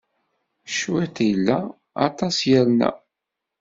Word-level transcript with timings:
Cwiṭ 0.77 1.15
illa, 1.29 1.59
aṭas 2.07 2.37
irna. 2.55 2.89